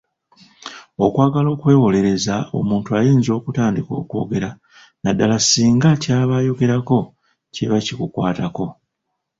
[1.05, 4.49] Okwagala okwewolereza omuntu ayinza okutandika okwogera
[5.01, 6.97] naddala singa ky’aba ayogerako
[7.53, 8.65] kiba kikukwatako.